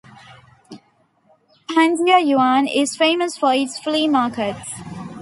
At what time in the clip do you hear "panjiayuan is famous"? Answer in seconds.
1.69-3.37